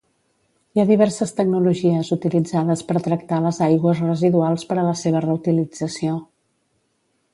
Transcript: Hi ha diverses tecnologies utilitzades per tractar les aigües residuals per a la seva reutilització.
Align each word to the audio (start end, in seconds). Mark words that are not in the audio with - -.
Hi 0.73 0.79
ha 0.83 0.85
diverses 0.91 1.33
tecnologies 1.39 2.09
utilitzades 2.15 2.81
per 2.87 3.03
tractar 3.09 3.41
les 3.43 3.61
aigües 3.67 4.03
residuals 4.07 4.67
per 4.71 4.79
a 4.81 4.87
la 4.89 4.95
seva 5.03 5.23
reutilització. 5.27 6.17